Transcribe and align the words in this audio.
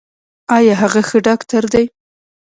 ایا 0.57 0.73
هغه 0.81 1.01
ښه 1.09 1.17
ډاکټر 1.27 1.63
دی؟ 1.73 1.85